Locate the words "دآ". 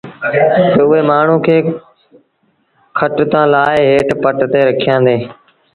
5.05-5.15